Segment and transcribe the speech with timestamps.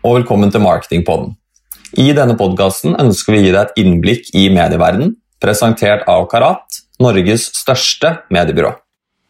[0.00, 1.34] Og velkommen til Marketingpodden.
[2.00, 5.10] I denne podkasten ønsker vi å gi deg et innblikk i medieverdenen,
[5.44, 8.70] presentert av Karat, Norges største mediebyrå.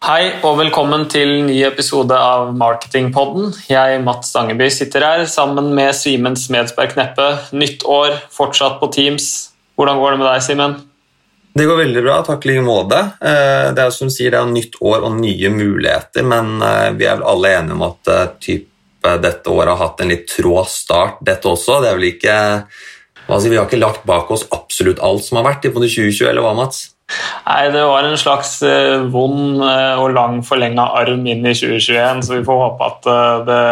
[0.06, 3.50] Hei og velkommen til ny episode av Marketingpodden.
[3.66, 7.26] Jeg, Mats Stangeby, sitter her sammen med Simen Smedsberg Kneppe.
[7.50, 9.50] Nytt år, fortsatt på Teams.
[9.74, 10.80] Hvordan går det med deg, Simen?
[11.50, 13.02] Det går veldig bra, takk i like måte.
[13.18, 17.10] Eh, det er som sier, det er nytt år og nye muligheter, men eh, vi
[17.10, 18.69] er vel alle enige om at eh, typ
[19.00, 21.80] dette året har hatt en litt trå start, dette også.
[21.82, 22.36] Det er vel ikke
[23.26, 26.26] altså, Vi har ikke lagt bak oss absolutt alt som har vært i både 2020,
[26.30, 26.88] eller hva, Mats?
[27.46, 28.60] Nei, det var en slags
[29.10, 33.08] vond og lang forlenga arm inn i 2021, så vi får håpe at
[33.48, 33.62] det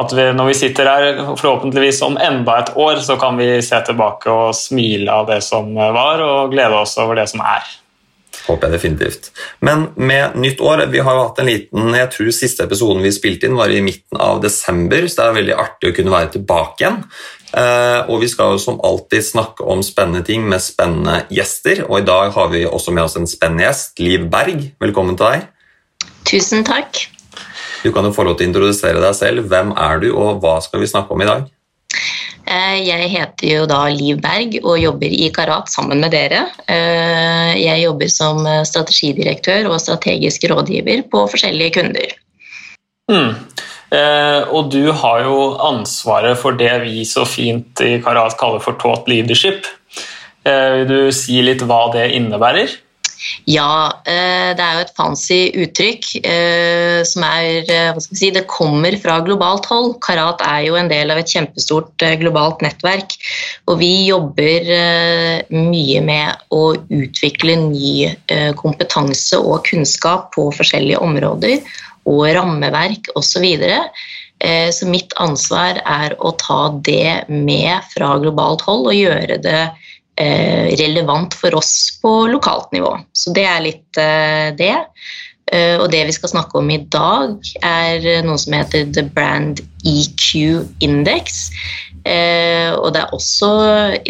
[0.00, 3.80] at vi, når vi sitter her, forhåpentligvis om enda et år, så kan vi se
[3.86, 7.66] tilbake og smile av det som var, og glede oss over det som er.
[8.50, 9.28] Håper jeg definitivt.
[9.62, 13.12] Men med nytt år Vi har jo hatt en liten Jeg tror siste episoden vi
[13.14, 16.32] spilte inn, var i midten av desember, så det er veldig artig å kunne være
[16.34, 16.98] tilbake igjen.
[17.50, 21.84] Eh, og vi skal jo som alltid snakke om spennende ting med spennende gjester.
[21.88, 24.68] Og i dag har vi også med oss en spennende gjest, Liv Berg.
[24.82, 25.48] Velkommen til deg.
[26.30, 27.06] Tusen takk.
[27.80, 29.48] Du kan jo få lov til å introdusere deg selv.
[29.50, 31.48] Hvem er du, og hva skal vi snakke om i dag?
[32.50, 36.48] Eh, jeg heter jo da Liv Berg og jobber i Karat sammen med dere.
[36.66, 42.16] Eh, jeg jobber som strategidirektør og strategisk rådgiver på forskjellige kunder.
[43.10, 43.36] Mm.
[43.94, 48.78] Eh, og du har jo ansvaret for det vi så fint i Karat kaller for
[48.82, 49.66] taught leadership.
[50.40, 52.72] Vil du si litt hva det innebærer?
[53.48, 58.20] Ja, eh, det er jo et fancy uttrykk eh, som er eh, hva skal vi
[58.20, 59.96] si, Det kommer fra globalt hold.
[60.04, 63.16] Karat er jo en del av et kjempestort globalt nettverk.
[63.68, 64.70] Og vi jobber
[65.50, 68.08] mye med å utvikle ny
[68.58, 71.60] kompetanse og kunnskap på forskjellige områder.
[72.08, 73.46] Og rammeverk osv.
[74.72, 79.64] Så, mitt ansvar er å ta det med fra globalt hold og gjøre det
[80.80, 82.98] relevant for oss på lokalt nivå.
[83.12, 84.76] Så det er litt eh, det.
[85.52, 87.30] Eh, og det vi skal snakke om i dag,
[87.66, 90.24] er noe som heter The Brand EQ
[90.84, 91.50] Index.
[92.00, 93.48] Og det er også,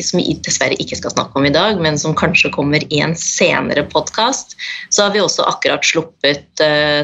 [0.06, 3.19] som vi dessverre ikke skal snakke om i dag, men som kanskje kommer i en
[3.19, 4.54] senere podkast,
[4.94, 6.47] så har vi også akkurat sluppet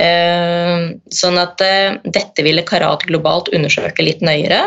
[0.00, 4.66] Eh, sånn at eh, dette ville Karat globalt undersøke litt nøyere.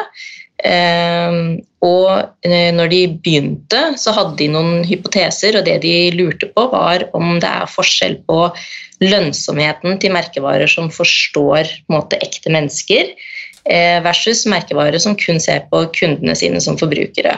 [1.85, 7.05] Og når de begynte, så hadde de noen hypoteser, og det de lurte på, var
[7.13, 8.39] om det er forskjell på
[9.05, 13.13] lønnsomheten til merkevarer som forstår måte, ekte mennesker,
[13.67, 17.35] Eh, versus merkevarer som kun ser på kundene sine som forbrukere.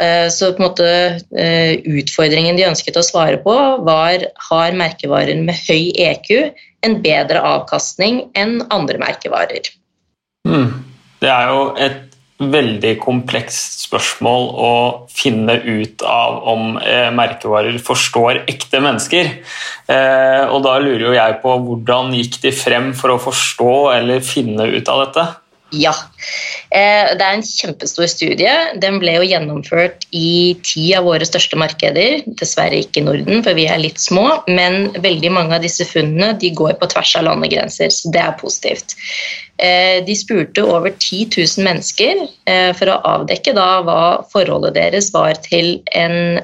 [0.00, 0.88] Eh, så på en måte
[1.38, 3.54] eh, utfordringen de ønsket å svare på,
[3.86, 6.50] var har merkevarer med høy EQ
[6.86, 9.72] en bedre avkastning enn andre merkevarer.
[10.48, 10.70] Mm.
[11.18, 12.04] Det er jo et
[12.38, 14.74] veldig komplekst spørsmål å
[15.10, 19.32] finne ut av om eh, merkevarer forstår ekte mennesker.
[19.90, 24.22] Eh, og da lurer jo jeg på hvordan gikk de frem for å forstå eller
[24.26, 25.26] finne ut av dette?
[25.76, 25.92] Ja.
[26.72, 28.52] Eh, det er en kjempestor studie.
[28.80, 32.22] Den ble jo gjennomført i ti av våre største markeder.
[32.40, 34.24] Dessverre ikke i Norden, for vi er litt små.
[34.48, 38.38] Men veldig mange av disse funnene de går på tvers av landegrenser, så det er
[38.40, 38.96] positivt.
[39.60, 45.10] Eh, de spurte over 10 000 mennesker eh, for å avdekke da hva forholdet deres
[45.12, 46.38] var til en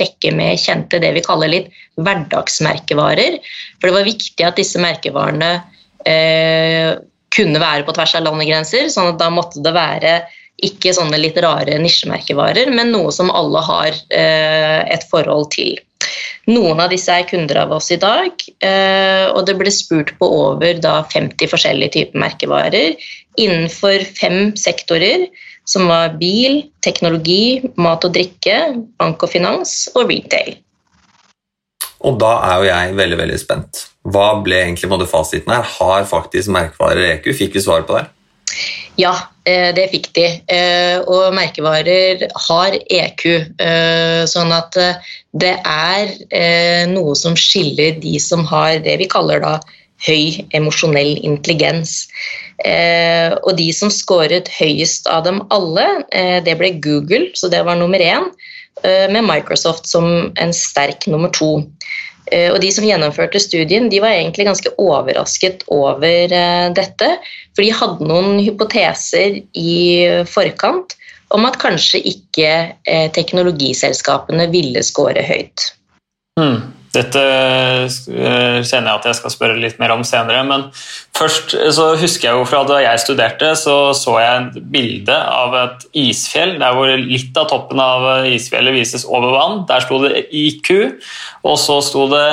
[0.00, 1.70] rekke med kjente det vi kaller litt
[2.00, 3.38] hverdagsmerkevarer.
[3.78, 5.52] For det var viktig at disse merkevarene
[7.38, 10.18] kunne være på tvers av landegrenser, sånn at da måtte det være
[10.66, 15.78] ikke sånne litt rare nisjemerkevarer, men noe som alle har eh, et forhold til.
[16.48, 18.32] Noen av disse er kunder av oss i dag,
[18.64, 25.28] eh, og det ble spurt på over da, 50 forskjellige typer merkevarer innenfor fem sektorer,
[25.68, 28.56] som var bil, teknologi, mat og drikke,
[28.98, 30.56] bank og finans og retail.
[32.06, 33.86] Og da er jo jeg veldig veldig spent.
[34.08, 35.66] Hva ble egentlig måte, fasiten her?
[35.78, 37.32] Har faktisk merkevarer EQ?
[37.36, 38.06] Fikk vi svar på det?
[38.98, 39.12] Ja,
[39.46, 40.26] eh, det fikk de.
[40.50, 43.24] Eh, og merkevarer har EQ.
[43.62, 44.78] Eh, sånn at
[45.38, 49.58] det er noe som skiller de som har det vi kaller da
[50.06, 52.06] høy emosjonell intelligens.
[52.58, 55.86] Og de som scoret høyest av dem alle,
[56.46, 58.30] det ble Google, så det var nummer én.
[58.82, 61.64] Med Microsoft som en sterk nummer to.
[62.32, 66.04] Eh, og De som gjennomførte studien, de var egentlig ganske overrasket over
[66.34, 67.10] eh, dette.
[67.56, 69.76] For de hadde noen hypoteser i
[70.28, 70.96] forkant
[71.34, 72.50] om at kanskje ikke
[72.88, 75.70] eh, teknologiselskapene ville score høyt.
[76.40, 76.60] Mm.
[76.94, 77.22] Dette
[77.88, 80.44] kjenner jeg at jeg skal spørre litt mer om senere.
[80.48, 80.68] Men
[81.16, 85.56] først så husker jeg jo fra da jeg studerte, så så jeg et bilde av
[85.62, 89.64] et isfjell der hvor litt av toppen av isfjellet vises over vann.
[89.68, 90.72] Der sto det IQ,
[91.44, 92.26] og så sto det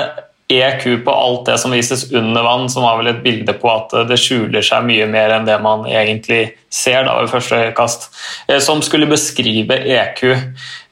[0.52, 3.96] EQ på alt det som vises under vann, som var vel et bilde på at
[4.10, 8.10] det skjuler seg mye mer enn det man egentlig ser da ved første øyekast,
[8.50, 10.22] eh, som skulle beskrive EQ.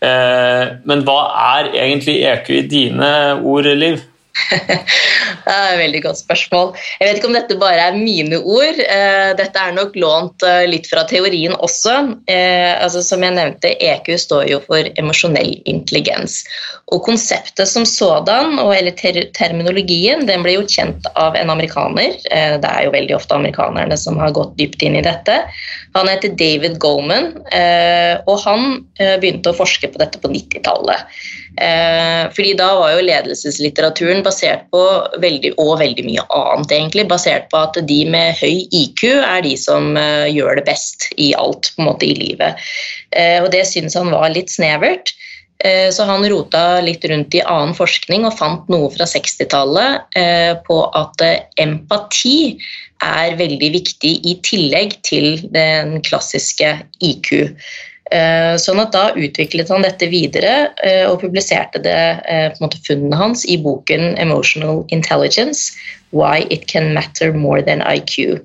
[0.01, 1.19] Eh, men hva
[1.59, 3.13] er egentlig EQ i dine
[3.43, 4.01] ord, Liv?
[4.49, 6.71] det er et veldig godt spørsmål.
[6.97, 8.79] Jeg vet ikke om dette bare er mine ord.
[8.81, 11.93] Eh, dette er nok lånt eh, litt fra teorien også.
[12.31, 16.39] Eh, altså, som jeg nevnte, EQ står jo for emosjonell intelligens.
[16.95, 22.17] Og konseptet som sådan, eller ter terminologien, den ble gjort kjent av en amerikaner.
[22.23, 25.39] Det er jo veldig ofte amerikanerne som har gått dypt inn i dette.
[25.93, 27.31] Han heter David Goldman,
[28.25, 28.83] og han
[29.21, 31.09] begynte å forske på dette på 90-tallet.
[31.61, 34.83] Eh, fordi da var jo ledelseslitteraturen basert på
[35.23, 39.53] veldig, og veldig mye annet, egentlig, basert på at de med høy IQ er de
[39.59, 42.63] som eh, gjør det best i alt på en måte i livet.
[43.15, 45.15] Eh, og det syns han var litt snevert.
[45.63, 50.17] Så han rota litt rundt i annen forskning og fant noe fra 60-tallet
[50.65, 51.23] på at
[51.61, 52.57] empati
[52.99, 56.73] er veldig viktig i tillegg til den klassiske
[57.05, 57.31] IQ.
[57.43, 57.92] Eh,
[58.61, 61.99] sånn at Da utviklet han dette videre eh, og publiserte det,
[62.29, 65.73] eh, måte funnene hans i boken 'Emotional Intelligence
[66.13, 68.43] Why It Can Matter More Than IQ'.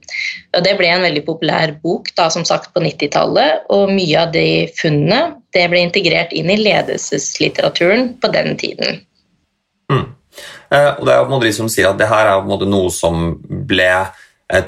[0.56, 4.32] Og det ble en veldig populær bok da, som sagt på 90-tallet, og mye av
[4.32, 9.04] de funnene det ble integrert inn i ledelseslitteraturen på den tiden.
[9.92, 10.08] Mm.
[10.98, 13.38] og det er jo de som sier at det her er noe som
[13.68, 13.88] ble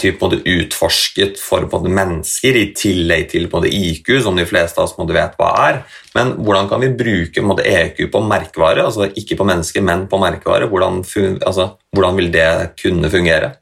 [0.00, 4.96] typ, utforsket for både mennesker, i tillegg til både IQ, som de fleste av oss
[4.98, 5.80] måtte vet hva er.
[6.16, 10.20] Men hvordan kan vi bruke måte, EQ på merkevare, altså ikke på mennesker, men på
[10.20, 10.68] merkevare?
[10.68, 11.00] Hvordan,
[11.38, 12.48] altså, hvordan, vil det
[12.82, 13.54] kunne fungere?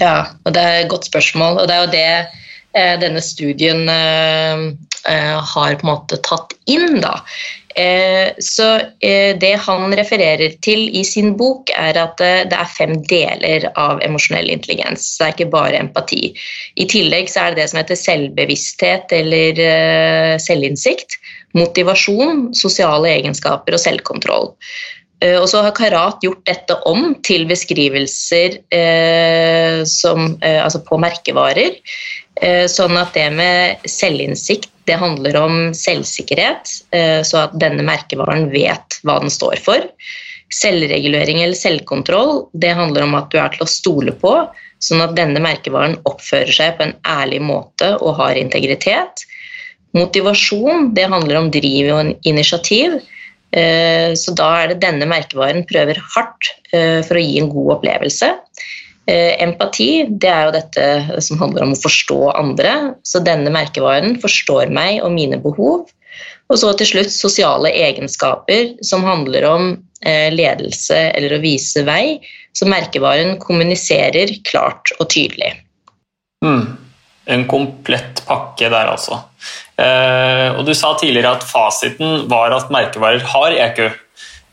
[0.00, 4.66] Ja, og det er et godt spørsmål, og det er jo det denne studien eh,
[5.10, 7.00] eh, har på en måte tatt inn.
[7.02, 7.16] da.
[7.74, 12.72] Eh, så eh, det han refererer til i sin bok, er at eh, det er
[12.74, 15.06] fem deler av emosjonell intelligens.
[15.18, 16.32] Det er ikke bare empati.
[16.74, 19.64] I tillegg så er det det som heter selvbevissthet eller
[20.42, 21.18] selvinnsikt.
[21.58, 24.50] Motivasjon, sosiale egenskaper og selvkontroll.
[25.20, 31.76] Og så har Karat gjort dette om til beskrivelser eh, som, eh, altså på merkevarer.
[32.40, 38.48] Eh, sånn at det med selvinnsikt det handler om selvsikkerhet, eh, så at denne merkevaren
[38.52, 39.84] vet hva den står for.
[40.56, 44.32] Selvregulering eller selvkontroll det handler om at du er til å stole på,
[44.80, 49.26] sånn at denne merkevaren oppfører seg på en ærlig måte og har integritet.
[49.94, 52.96] Motivasjon det handler om driv og initiativ.
[53.52, 58.28] Eh, så da er det denne merkevaren prøver hardt for å gi en god opplevelse.
[59.08, 62.74] Eh, empati det er jo dette som handler om å forstå andre.
[63.06, 65.88] Så denne merkevaren forstår meg og mine behov.
[66.50, 69.70] Og så til slutt sosiale egenskaper, som handler om
[70.04, 72.20] eh, ledelse eller å vise vei.
[72.56, 75.54] Så merkevaren kommuniserer klart og tydelig.
[76.44, 76.76] Mm.
[77.30, 79.20] En komplett pakke der, altså.
[79.78, 83.84] Eh, og Du sa tidligere at fasiten var at merkevarer har EQ.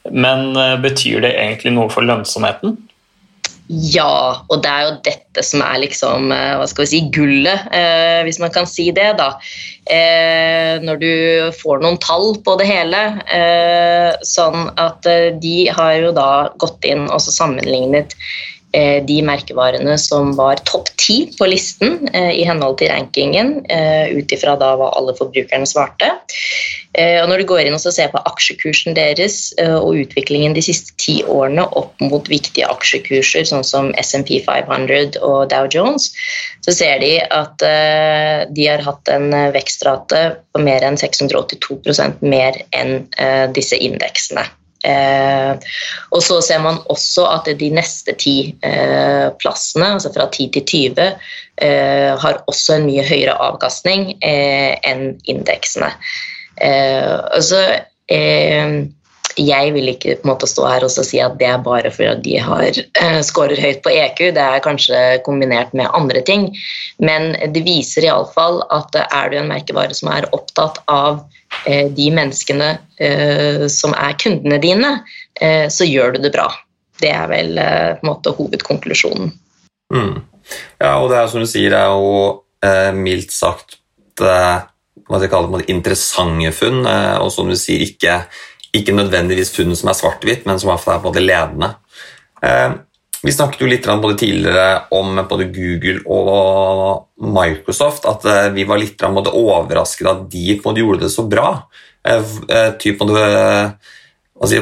[0.07, 2.77] Men betyr det egentlig noe for lønnsomheten?
[3.67, 7.65] Ja, og det er jo dette som er liksom, eh, hva skal vi si, gullet,
[7.75, 9.17] eh, hvis man kan si det.
[9.19, 9.33] da.
[9.91, 11.11] Eh, når du
[11.59, 13.01] får noen tall på det hele.
[13.27, 18.15] Eh, sånn at eh, de har jo da gått inn og sammenlignet
[19.07, 24.33] de merkevarene som var topp ti på listen eh, i henhold til rankingen, eh, ut
[24.33, 26.11] ifra hva alle forbrukerne svarte.
[26.97, 30.63] Eh, og når du går inn og ser på aksjekursen deres eh, og utviklingen de
[30.65, 36.09] siste ti årene opp mot viktige aksjekurser, sånn som SMP 500 og Dow Jones,
[36.65, 42.57] så ser de at eh, de har hatt en vekstrate på mer enn 682% mer
[42.75, 43.03] enn
[43.53, 44.47] disse indeksene.
[44.85, 45.57] Eh,
[46.13, 50.65] og så ser man også at de neste ti eh, plassene, altså fra 10 til
[50.69, 51.09] 20,
[51.65, 55.91] eh, har også en mye høyere avkastning enn indeksene.
[56.57, 57.61] Altså,
[59.37, 62.79] jeg vil ikke måte stå her og si at det er bare fordi de har
[63.25, 66.49] skårer høyt på EQ, det er kanskje kombinert med andre ting,
[67.03, 72.07] men det viser iallfall at er du en merkevare som er opptatt av uh, de
[72.13, 74.97] menneskene uh, som er kundene dine,
[75.37, 76.47] så gjør du det bra.
[76.97, 77.59] Det er vel
[78.01, 79.27] måte hovedkonklusjonen.
[79.93, 80.15] Mm.
[80.81, 83.77] Ja, og det er som du sier, det er jo mildt sagt
[84.17, 84.65] hva
[85.05, 86.89] skal jeg kalle det, interessante funn,
[87.21, 88.17] og som du sier, ikke,
[88.79, 91.73] ikke nødvendigvis funn som er svart-hvitt, men som er både ledende.
[93.23, 98.77] Vi snakket jo litt både tidligere om både Google og Microsoft, at eh, vi var
[98.81, 101.49] litt både overrasket at de gjorde det så bra.
[102.07, 104.61] Eh, eh, typ altså,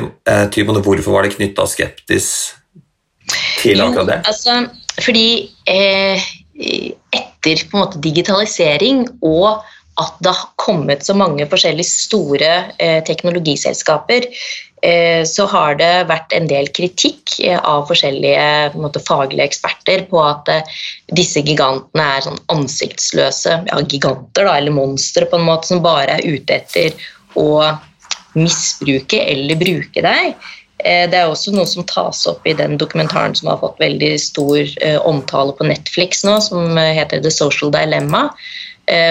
[0.55, 2.29] typ hvorfor var det knytta skeptis
[3.60, 4.19] til akkurat det?
[4.24, 5.27] Jo, altså, fordi
[5.67, 6.25] eh,
[7.19, 9.65] etter måte digitalisering og
[10.01, 12.51] at det har kommet så mange forskjellige store
[12.83, 14.27] eh, teknologiselskaper,
[14.83, 20.19] eh, så har det vært en del kritikk eh, av forskjellige måte, faglige eksperter på
[20.23, 20.75] at eh,
[21.15, 26.19] disse gigantene er sånn ansiktsløse ja, giganter, da, eller monstre, på en måte, som bare
[26.19, 27.07] er ute etter
[27.39, 27.47] å
[28.35, 30.35] misbruke eller bruke deg.
[30.83, 34.11] Eh, det er også noe som tas opp i den dokumentaren som har fått veldig
[34.19, 34.75] stor
[35.07, 38.27] omtale på Netflix nå, som heter The Social Dilemma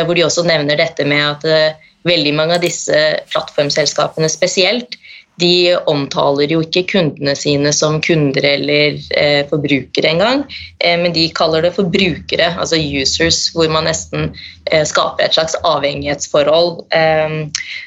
[0.06, 3.00] hvor de også nevner dette med at eh, veldig mange av disse
[3.32, 4.98] plattformselskapene spesielt,
[5.42, 10.44] de omtaler jo ikke kundene sine som kunder eller eh, forbrukere engang,
[10.78, 14.30] eh, men de kaller det for brukere, altså users, hvor man nesten
[14.70, 16.84] eh, skaper et slags avhengighetsforhold.
[16.94, 17.38] Eh,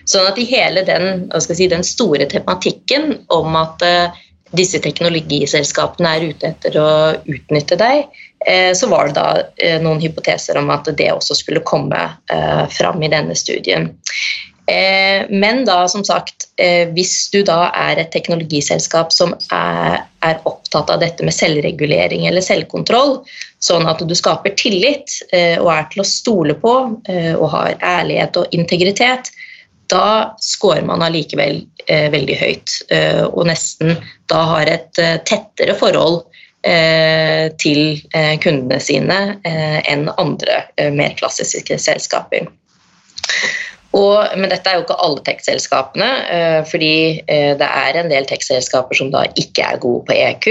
[0.09, 3.85] sånn at i hele den, si, den store tematikken om at
[4.55, 6.89] disse teknologiselskapene er ute etter å
[7.27, 8.26] utnytte deg, Eh,
[8.73, 9.29] så var det da
[9.63, 11.99] eh, noen hypoteser om at det også skulle komme
[12.31, 13.91] eh, fram i denne studien.
[14.67, 16.49] Men da, som sagt,
[16.91, 20.01] hvis du da er et teknologiselskap som er,
[20.43, 23.13] opptatt av dette med selvregulering eller selvkontroll,
[23.63, 28.59] sånn at du skaper tillit og er til å stole på og har ærlighet og
[28.59, 29.31] integritet,
[29.87, 32.75] da scorer man allikevel veldig høyt.
[33.31, 33.95] Og nesten
[34.27, 34.91] da har et
[35.31, 36.36] tettere forhold Eh,
[37.61, 42.47] til eh, kundene sine eh, enn andre mer klassiske selskaper.
[43.97, 46.07] Og, men dette er jo ikke alle tech-selskapene,
[46.69, 50.47] fordi det er en del tech-selskaper som da ikke er gode på EQ.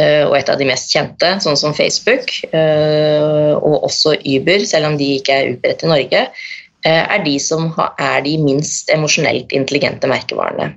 [0.00, 5.12] Og et av de mest kjente, sånn som Facebook, og også Uber, selv om de
[5.20, 6.24] ikke er utbredt i Norge,
[6.88, 10.72] er de som er de minst emosjonelt intelligente merkevarene.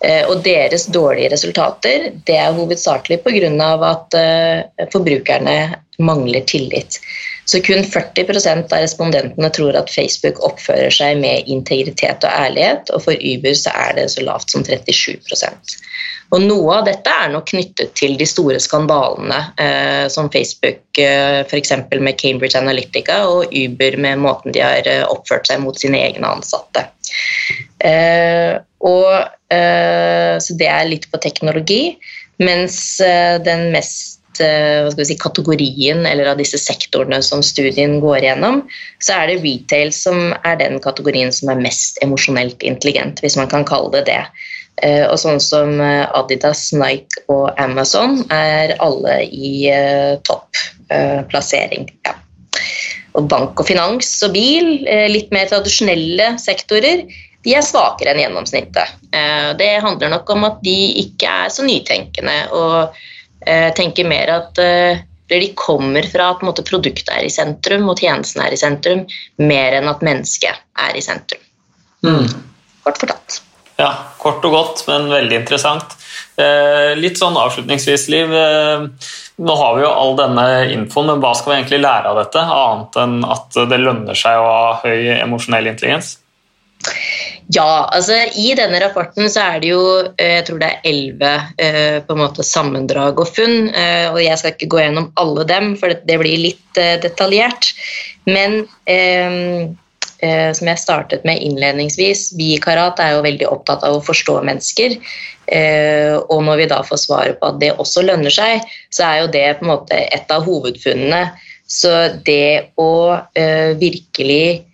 [0.00, 3.70] Eh, og deres dårlige resultater det er hovedsakelig pga.
[3.90, 5.56] at eh, forbrukerne
[5.98, 7.00] mangler tillit.
[7.44, 13.02] Så kun 40% av respondentene tror at Facebook oppfører seg med integritet og ærlighet, og
[13.04, 15.18] for Uber så er det så lavt som 37
[16.30, 21.40] og Noe av dette er nok knyttet til de store skandalene, eh, som Facebook eh,
[21.42, 21.72] f.eks.
[21.98, 26.30] med Cambridge Analytica og Uber med måten de har eh, oppført seg mot sine egne
[26.30, 26.86] ansatte.
[27.82, 28.54] Eh,
[28.86, 29.10] og,
[29.50, 31.82] eh, så det er litt på teknologi.
[32.40, 38.62] Mens eh, den mest si, kategorien eller av disse sektorene som studien går gjennom,
[39.02, 43.50] så er det retail som er den kategorien som er mest emosjonelt intelligent, hvis man
[43.50, 44.22] kan kalle det det.
[44.80, 49.68] Og sånn som Adidas, Nike og Amazon er alle i
[50.24, 50.56] topp
[51.28, 51.90] plassering.
[52.08, 52.14] Ja.
[53.12, 54.70] Og bank og finans og bil,
[55.12, 57.04] litt mer tradisjonelle sektorer,
[57.44, 58.96] de er svakere enn gjennomsnittet.
[59.16, 62.98] Eh, det handler nok om at de ikke er så nytenkende og
[63.46, 65.00] eh, tenker mer at eh,
[65.30, 69.04] de kommer fra at måte, produktet er i sentrum og tjenesten er i sentrum,
[69.38, 71.44] mer enn at mennesket er i sentrum.
[72.04, 72.26] Mm.
[72.84, 73.38] Kort fortalt.
[73.80, 75.96] Ja, kort og godt, men veldig interessant.
[77.00, 78.32] litt sånn avslutningsvis, Liv.
[79.40, 82.44] nå har vi jo all denne infoen, men hva skal vi egentlig lære av dette,
[82.44, 86.18] annet enn at det lønner seg å ha høy emosjonell intelligens?
[87.50, 89.82] Ja, altså i denne rapporten så er det jo
[90.14, 93.72] eh, jeg tror det er elleve eh, på en måte sammendrag og funn.
[93.74, 96.94] Eh, og jeg skal ikke gå gjennom alle dem, for det, det blir litt eh,
[97.02, 97.72] detaljert.
[98.30, 98.62] Men
[100.22, 103.98] eh, eh, som jeg startet med innledningsvis, vi i Karat er jo veldig opptatt av
[103.98, 104.98] å forstå mennesker.
[106.30, 108.60] og når vi da får svaret på at det også lønner seg,
[108.94, 111.24] så er jo det på en måte et av hovedfunnene.
[111.66, 111.90] Så
[112.22, 113.18] det å
[113.80, 114.70] virkelig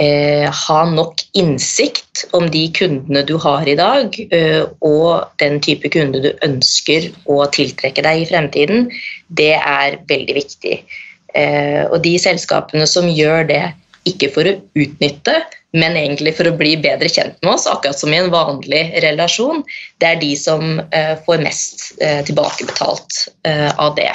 [0.00, 5.90] eh, ha nok innsikt om de kundene du har i dag, eh, og den type
[5.92, 8.90] kunde du ønsker å tiltrekke deg i fremtiden,
[9.28, 10.78] det er veldig viktig.
[11.36, 13.64] Eh, og de selskapene som gjør det
[14.06, 15.40] ikke for å utnytte,
[15.76, 19.64] men egentlig for å bli bedre kjent med oss, akkurat som i en vanlig relasjon,
[20.00, 24.12] det er de som eh, får mest eh, tilbakebetalt eh, av det.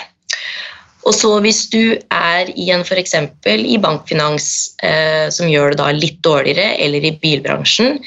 [1.08, 3.16] Og så hvis du er i en f.eks.
[3.50, 4.48] i bankfinans
[4.86, 7.98] eh, som gjør det da litt dårligere, eller i bilbransjen,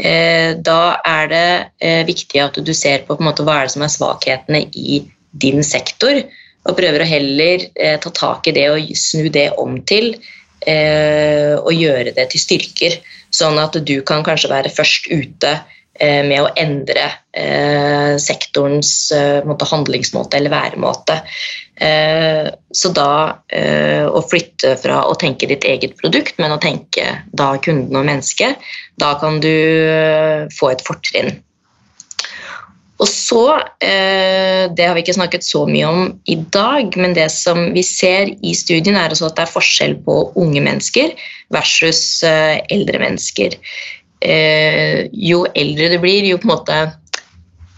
[0.00, 1.50] eh, da er det
[1.84, 5.02] eh, viktig at du ser på, på måte, hva er det som er svakhetene i
[5.36, 6.22] din sektor,
[6.68, 7.62] og prøver å heller
[8.02, 10.10] ta tak i det og snu det om til
[10.66, 12.96] og gjøre det til styrker.
[13.30, 15.52] Sånn at du kan kanskje være først ute
[15.98, 21.18] Eh, med å endre eh, sektorens eh, måte, handlingsmåte eller væremåte.
[21.78, 23.10] Så da
[24.10, 28.64] å flytte fra å tenke ditt eget produkt, men å tenke da kunden og mennesket,
[28.98, 29.54] da kan du
[30.58, 31.36] få et fortrinn.
[32.98, 37.70] Og så, Det har vi ikke snakket så mye om i dag, men det som
[37.72, 41.14] vi ser i studien, er at det er forskjell på unge mennesker
[41.54, 43.54] versus eldre mennesker.
[44.18, 46.78] Eh, jo eldre du blir, jo på en måte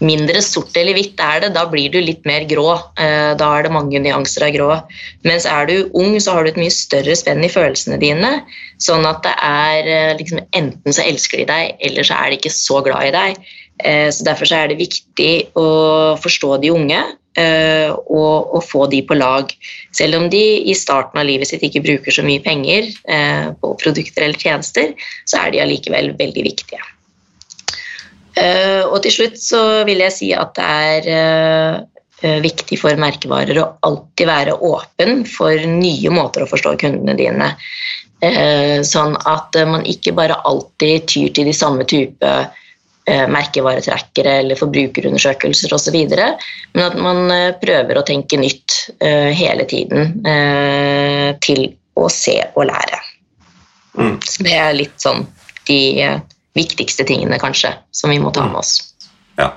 [0.01, 1.53] mindre sort eller hvitt er det.
[1.55, 2.73] Da blir du litt mer grå.
[2.99, 4.69] Eh, da er det mange nyanser av grå.
[5.27, 8.33] Mens er du ung, så har du et mye større spenn i følelsene dine.
[8.81, 12.41] Sånn at det er eh, liksom, enten så elsker de deg, eller så er de
[12.41, 13.49] ikke så glad i deg.
[13.85, 15.67] Eh, så Derfor så er det viktig å
[16.21, 19.53] forstå de unge og, og, få de på lag.
[19.95, 22.91] Selv om de i starten av livet sitt ikke bruker så mye penger
[23.63, 24.91] på produkter eller tjenester,
[25.23, 26.83] så er de allikevel veldig viktige.
[28.39, 31.87] Eh, og til slutt så vil jeg si at det er
[32.21, 37.47] viktig for merkevarer å alltid være åpen for nye måter å forstå kundene dine.
[38.85, 42.29] Sånn at man ikke bare alltid tyr til de samme type
[43.09, 45.95] Eh, merkevaretrekkere eller forbrukerundersøkelser osv.
[46.73, 50.19] Men at man eh, prøver å tenke nytt eh, hele tiden
[51.41, 51.63] til
[51.97, 52.99] å se og lære.
[53.97, 54.19] Mm.
[54.21, 55.25] Så det er litt sånn
[55.65, 55.81] de
[56.57, 58.77] viktigste tingene, kanskje, som vi må ta med oss.
[59.39, 59.53] Ja.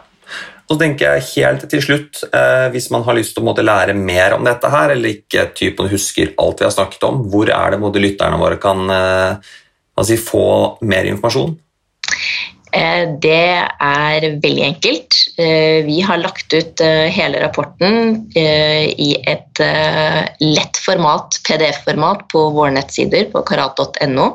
[0.64, 4.34] Så tenker jeg helt til slutt, eh, Hvis man har lyst til å lære mer
[4.34, 8.00] om dette, her, eller ikke typen husker alt vi har snakket om, hvor er det
[8.00, 9.36] lytterne våre kan eh,
[9.96, 11.58] altså, få mer informasjon?
[12.74, 15.18] Eh, det er veldig enkelt.
[15.38, 19.62] Eh, vi har lagt ut eh, hele rapporten i et
[20.40, 24.26] lett format, PDF-format, på våre nettsider på karat.no.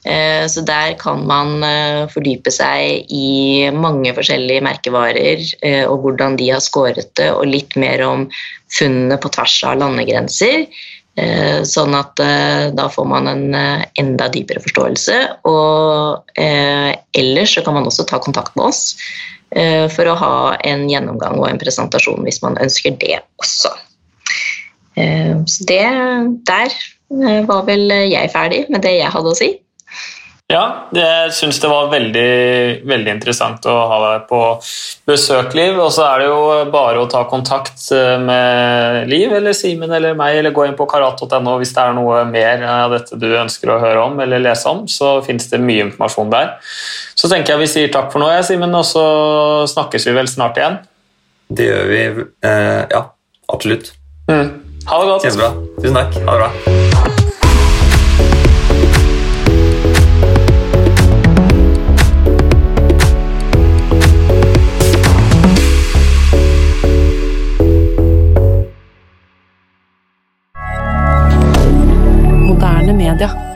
[0.00, 1.60] Så der kan man
[2.08, 5.42] fordype seg i mange forskjellige merkevarer
[5.90, 8.24] og hvordan de har skåret det, og litt mer om
[8.72, 10.64] funnene på tvers av landegrenser.
[11.20, 15.18] Eh, sånn at eh, da får man en eh, enda dypere forståelse.
[15.50, 18.96] Og ellers så kan man også ta kontakt med oss
[19.50, 23.72] for å ha en gjennomgang og en presentasjon hvis man ønsker det også.
[24.94, 25.82] Så det
[26.46, 26.76] der
[27.48, 29.48] var vel jeg ferdig med det jeg hadde å si.
[30.50, 32.30] Ja, jeg syns det var veldig,
[32.88, 34.40] veldig, interessant å ha deg på
[35.06, 35.78] besøk, Liv.
[35.78, 36.40] Og så er det jo
[36.72, 40.88] bare å ta kontakt eh, med Liv eller Simen eller meg, eller gå inn på
[40.90, 44.66] karat.no hvis det er noe mer av dette du ønsker å høre om eller lese
[44.72, 44.84] om.
[44.90, 46.56] Så fins det mye informasjon der.
[47.14, 49.06] Så tenker jeg vi sier takk for nå, Simen, og så
[49.70, 50.82] snakkes vi vel snart igjen.
[51.50, 52.04] Det gjør vi.
[52.46, 53.06] Eh, ja,
[53.54, 53.94] absolutt.
[54.26, 54.56] Mm.
[54.90, 55.28] Ha det godt.
[55.28, 55.52] Kjempebra.
[55.78, 56.24] Tusen takk.
[56.26, 56.89] Ha det bra.
[73.14, 73.49] rien.